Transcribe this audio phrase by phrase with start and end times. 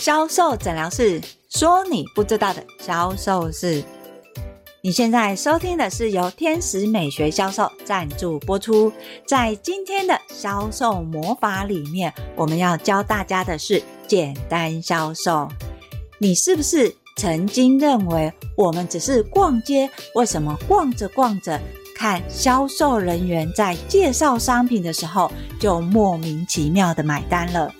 [0.00, 1.20] 销售诊疗室
[1.50, 3.84] 说：“你不知道的销售事。”
[4.82, 8.90] 你现在收听的是由天使美学销售赞助播出。
[9.26, 15.46] 在今天的销售魔法里面，我们要教大家的是简单销售。
[16.16, 19.90] 你是不是曾经认为我们只是逛街？
[20.14, 21.60] 为什么逛着逛着，
[21.94, 25.30] 看销售人员在介绍商品的时候，
[25.60, 27.70] 就莫名其妙的买单了？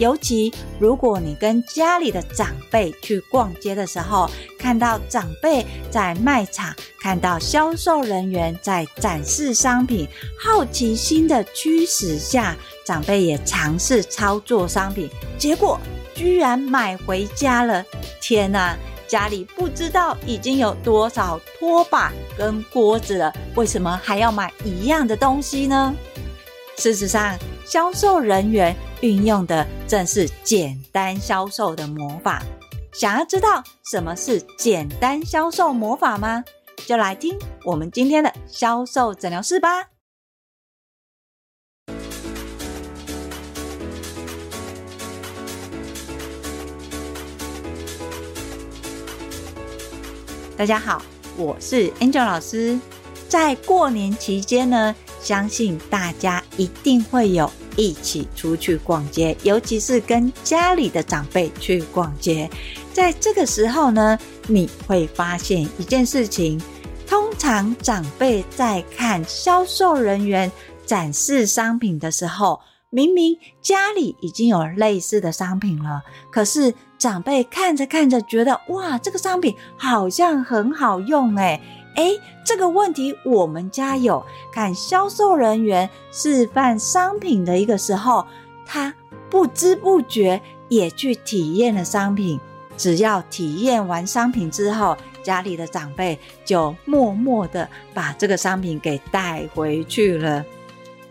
[0.00, 10.08] 尤其如果你跟家里的长辈去逛街的时候，看到长辈在卖场，看到销售人员在展示商品，
[10.38, 15.06] 好奇心的驱使下，长辈也尝试操作商品，
[15.38, 15.78] 结果
[16.14, 17.84] 居然买回家了！
[18.22, 18.74] 天哪，
[19.06, 25.94] 家里不知道已经有多少拖把跟锅子了，为什么还要买一样的东西呢？
[26.78, 32.42] 事实上，销售人员运用的正是简单销售的魔法。
[32.92, 36.44] 想要知道什么是简单销售魔法吗？
[36.86, 39.88] 就来听我们今天的销售诊疗室吧。
[50.56, 51.00] 大家好，
[51.36, 52.78] 我是 Angel 老师。
[53.28, 62.48] 在过年期间呢，相信大家一定会有一起出去逛街，尤其是跟家里的长辈去逛街。
[62.92, 66.60] 在这个时候呢，你会发现一件事情：
[67.06, 70.50] 通常长辈在看销售人员
[70.84, 72.60] 展示商品的时候，
[72.90, 81.60] 明明家里已经有类似的商品了，可是长辈看着看着，觉得哇，这个商品好像很好用诶。
[81.96, 84.24] 诶，这个问题我们家有。
[84.52, 88.26] 看销售人员示范商品的一个时候，
[88.66, 88.94] 他
[89.28, 92.40] 不知不觉也去体验了商品。
[92.76, 100.44] 只要体验完商品之后，家里的长辈就默默的把这个商品给带回去了。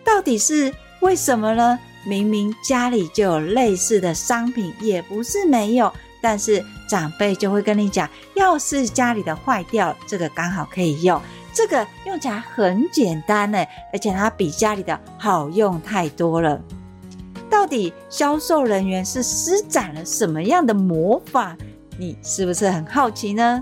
[0.04, 1.80] 到底是为什么呢？
[2.06, 5.94] 明明家里就有类似的商品，也不是没有。
[6.22, 11.22] 但是长辈就会跟你讲，要是家里的坏掉，这个刚好可以用，
[11.54, 16.60] 这个用起来很简单呢，而且它比家里的好用太多了。
[17.50, 21.58] 到底销售人员是施展了什么样的魔法？
[21.98, 23.62] 你是不是很好奇呢？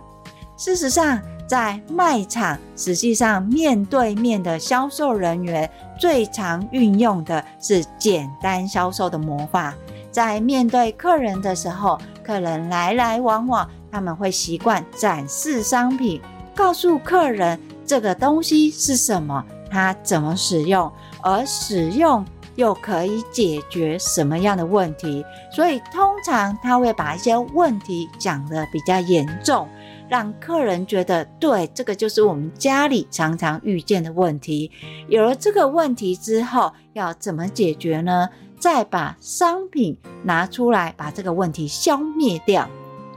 [0.58, 5.70] 事实上，在卖场，实际上面对面的销售人员
[6.00, 9.74] 最常运用的是简单销售的魔法。
[10.12, 11.98] 在面对客人的时候，
[12.28, 16.20] 客人来来往往，他们会习惯展示商品，
[16.54, 20.92] 告诉客人这个东西是什么，它怎么使用，
[21.24, 22.26] 而使用
[22.58, 25.24] 又可以解决什么样的问题。
[25.56, 29.66] 所以通常他会把一些问题讲得比较严重，
[30.10, 34.70] 让客人觉得对，这个就是我们家里常常遇见的问题。
[35.08, 38.28] 有了这个问题之后，要怎么解决呢？
[38.60, 42.68] 再把商品拿出来，把这个问题消灭掉。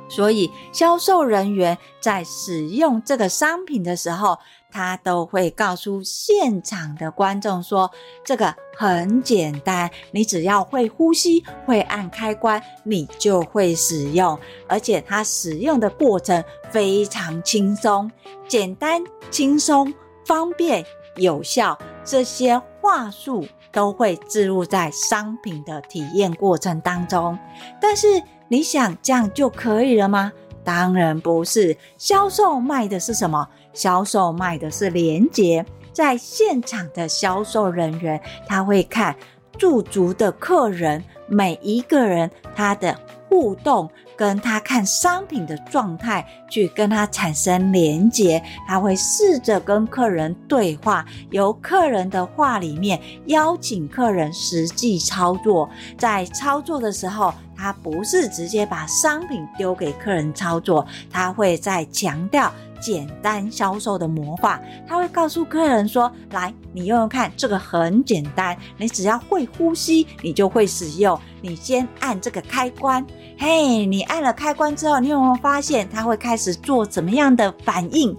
[0.08, 4.36] 所以，销售人员在使用这个商品的时候，
[4.68, 7.88] 他都会告诉现场的观众说
[8.26, 14.36] ：“这个很简单，你只要会呼吸、会按开关，你就会使用。
[14.66, 18.10] 而且，它使用的过程非常轻松、
[18.48, 19.94] 简单、轻松、
[20.26, 20.84] 方便、
[21.14, 27.38] 有效，这些话术。”都会置入在商品的体验过程当中，
[27.80, 28.06] 但是
[28.48, 30.32] 你想这样就可以了吗？
[30.62, 31.76] 当然不是。
[31.96, 33.48] 销售卖的是什么？
[33.72, 35.64] 销售卖的是连接。
[35.92, 39.14] 在现场的销售人员，他会看
[39.58, 42.96] 驻足的客人，每一个人他的
[43.30, 43.88] 互动。
[44.16, 55.70] 跟他看商品的状态，去跟他产生连结，他会试着跟客人对话，由客人的话里面邀请客人实际操作。
[55.96, 62.52] 在操作的时候，他不是直接把商品丢给客人操作，他会再强调。
[62.78, 64.58] 简单销售的魔法，
[64.88, 71.20] 他会告诉客人说：“来，你用用看，这个很简单，你只要会呼吸，你就会使用。
[71.42, 73.06] 你先按这个开关，
[73.42, 78.14] 嘿，你按了开关之后，你有没有发现它会开始做怎么样的反应？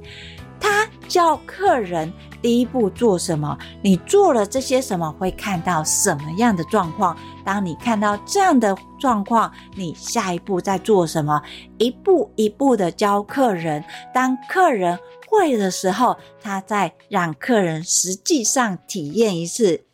[0.60, 3.56] 他教客人。”第一步做什么？
[3.84, 5.12] 你做了这些什么？
[5.20, 7.16] 会看到什么样的状况？
[7.46, 11.40] 当你看到这样的状况，你下一步在做什么？
[11.78, 13.86] 一步一步的教客人。
[14.12, 14.98] 当客人
[15.30, 19.86] 会的时候，他再让客人实际上体验一次。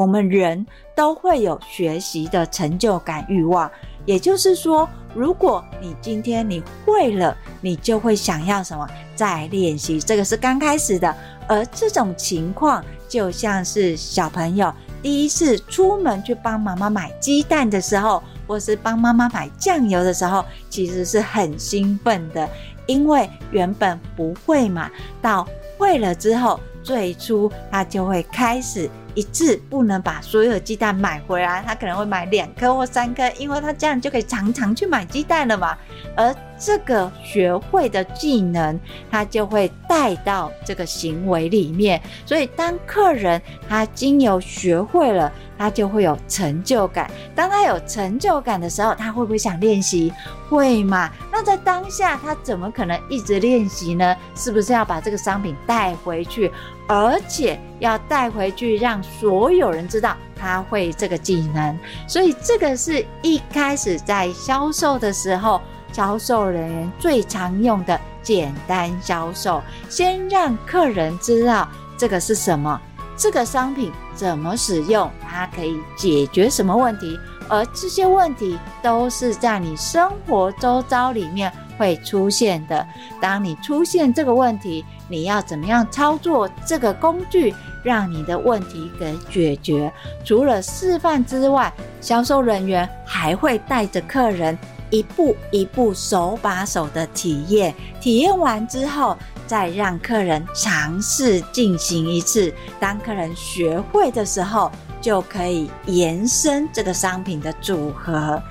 [0.00, 0.66] 我们人
[0.96, 3.70] 都会有学习的成就感欲望。
[4.06, 8.88] 也就是说，如果你今天你会了，你就会想要什么？
[9.14, 10.00] 再练习。
[10.00, 11.14] 这个是刚开始的。
[11.46, 22.48] 而这种情况就像是小朋友第一次出门去帮妈妈买鸡蛋的时候，或是帮妈妈买酱油的时候，其实是很兴奋的，
[22.86, 28.88] 因为原本不会嘛，到会了之后，最初他就会开始。
[29.14, 35.76] 一次不能把所有的鸡蛋买回来，他可能会买两颗或三颗，因为他这样就可以常常去买鸡蛋了嘛。
[36.16, 38.78] 而这个学会的技能，
[39.10, 42.00] 他就会带到这个行为里面。
[42.26, 47.10] 所以当客人他经由学会了，他就会有成就感。
[47.34, 50.12] 当他有成就感的时候，他会不会想练习？
[50.50, 51.10] 会嘛？
[51.32, 54.14] 那在当下，他怎么可能一直练习呢？
[54.36, 56.52] 是不是要把这个商品带回去？
[56.86, 61.78] 而且要带回去，让所有人知道他会这个技能，
[62.08, 65.60] 所以这个是一开始在销售的时候，
[65.92, 72.80] 销售人员最常用的简单销售，先让客人知道这个是什么，
[73.16, 82.86] 这个商品怎么使用，它可以解决什么问题，而这些问题都是在你生活周遭里面会出现的。
[83.20, 89.92] 当你出现这个问题，你要怎么样操作这个工具，让你的问题给解决？
[90.24, 94.56] 除了示范之外，销售人员还会带着客人
[94.90, 97.74] 一步一步、手把手的体验。
[98.00, 99.16] 体验完之后，
[99.46, 102.52] 再让客人尝试进行一次。
[102.78, 104.70] 当客人学会的时候，
[105.00, 108.42] 就可以延伸这个商品的组合。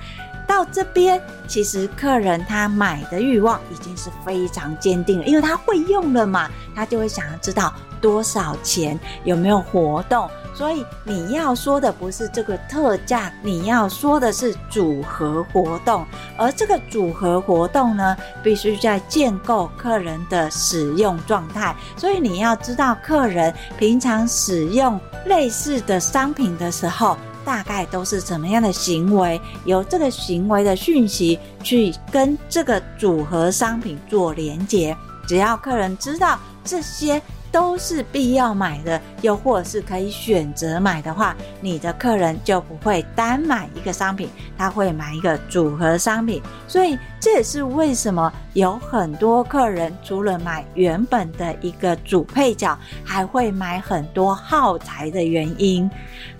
[0.48, 10.28] 到这边，其实客人他买的欲望已经是非常坚定了，因为他会用了嘛，他就会想要知道多少钱，有没有活动。
[10.54, 16.04] 所以你要说的不是这个特价，你要说的是组合活动。
[16.36, 21.74] 而这个组合活动呢，必须在建构客人的使用状态。
[21.96, 27.16] 所以你要知道客人平常使用类似的商品的时候。
[27.42, 29.40] 大概都是怎么样的行为？
[29.64, 34.94] 由这个行为的讯息去跟这个组合商品做连接。
[35.26, 37.20] 只要客人知道这些
[37.52, 46.42] 都是必要买的，又或者是可以选择买的话，你的客人就不会单买一个商品，他会买一个组合商品。
[46.66, 55.90] 所以这也是为什么有很多客人除了买原本的一个主配角，还会买很多耗材的原因。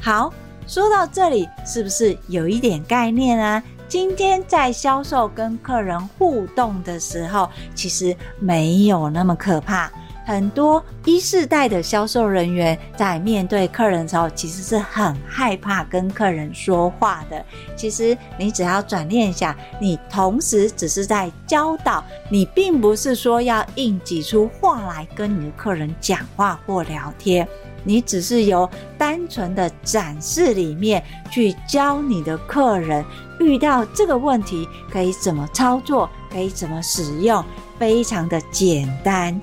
[0.00, 0.32] 好。
[0.66, 3.60] 说到这里，是不是有一点概念啊？
[3.88, 9.90] 今天在销售跟客人互动的时候，其实没有那么可怕。
[10.30, 17.44] 很多一世代的销售人员在面对客人的时候，其实是很害怕跟客人说话的。
[17.74, 27.48] 其实你只要转念一下，你同时只是在教导，你并不是说要硬挤出话来跟你的客人讲话或聊天。
[27.82, 33.04] 你只是由单纯的展示里面去教你的客人，
[33.40, 37.44] 遇到这个问题可以怎么操作，可以怎么使用，
[37.80, 39.40] 非常的简单、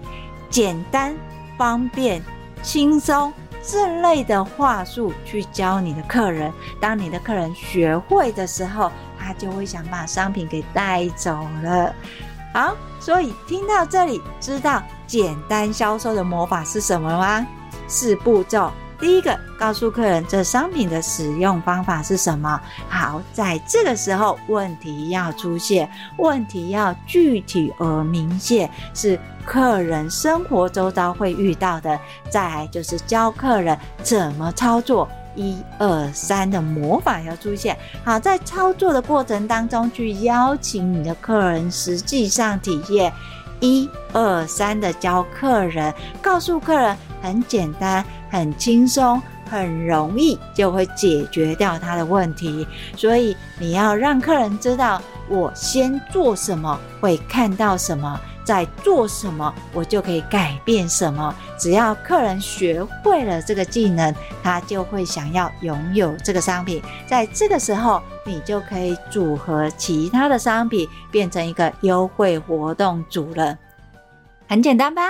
[0.49, 1.15] 简单、
[1.57, 2.21] 方便、
[2.61, 3.33] 轻松
[3.63, 6.51] 这类的话术去教你的客人。
[6.79, 11.93] 当你的客人学会的时候，他就会想把商品给带走了。
[12.53, 17.45] 好，所以听到这里，知道简单销售的魔法是什么吗？
[17.87, 22.59] 四步骤，第一个告诉客人这商品的使用方法是什么。
[22.89, 31.97] 好，在这个时候问题要出现，问题要具体而明确，是客人生活周遭会遇到的。
[32.29, 37.77] 再来就是教客人怎么操作，一二三的魔法要出现。
[38.03, 43.11] 好，在操作的过程当中去邀请你的客人实际上体验，
[43.61, 46.97] 一二三的教客人，告诉客人。
[47.19, 52.65] 很简单，很轻松，很容易就会解决掉他的问题。
[52.95, 61.35] 所以你要让客人知道，我先做什么会看到什么，在做什么我就可以改变什么。
[61.59, 66.81] 只要客人学会了这个技能，他就会想要拥有这个商品。
[67.05, 73.57] 在这个时候，你就可以组合其他的商品，变成一个优惠活动组了。
[74.47, 75.01] 很简单吧？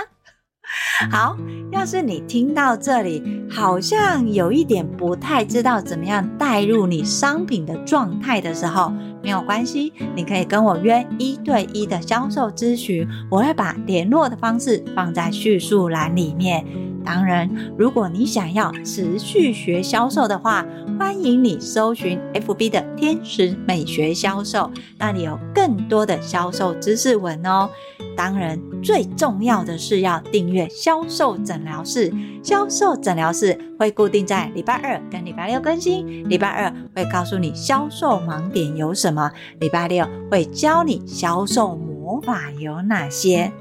[1.10, 1.34] 好，
[1.70, 16.64] 要是你听到这里，好像有一点不太知道怎么样带入你商品的状态的时候，没有关系，你可以跟我约一对一的销售咨询，我会把联络的方式放在叙述栏里面。
[17.04, 20.66] 当然，如果你想要持续学销售的话，
[20.98, 27.70] 欢迎你搜寻 FB 的天使美学销售，那里有更多的销售知识文哦。
[28.16, 32.12] 当然，最重要的是要订阅销售诊疗室。
[32.42, 36.28] 销售诊疗室会固定在礼拜二跟礼拜六更新。
[36.28, 43.52] 礼拜二会告诉你销售盲点有什么，礼拜六会教你销售魔法有哪些。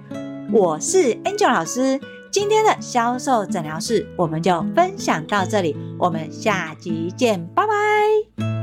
[0.51, 1.99] 我是 Angel 老师。
[2.31, 8.56] 今天的销售诊疗室，我们就分享到这里，我们下集见，拜拜。